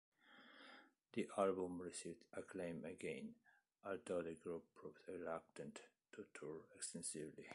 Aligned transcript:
The 1.13 1.27
album 1.37 1.79
received 1.79 2.23
acclaim 2.33 2.83
again, 2.85 3.35
although 3.85 4.23
the 4.23 4.33
group 4.33 4.63
proved 4.73 4.97
reluctant 5.07 5.79
to 6.13 6.25
tour 6.33 6.61
extensively. 6.75 7.45